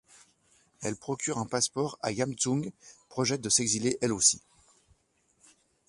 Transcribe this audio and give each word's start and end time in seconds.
Elle 0.81 0.95
procure 0.95 1.37
un 1.37 1.45
passeport 1.45 1.99
à 2.01 2.11
Yamtzung, 2.11 2.71
projette 3.07 3.41
de 3.41 3.49
s'exiler 3.49 3.99
elle 4.01 4.13
aussi. 4.13 4.41